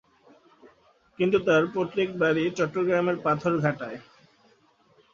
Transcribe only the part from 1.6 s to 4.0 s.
পৈত্রিক বাড়ি চট্টগ্রামের পাথরঘাটায়।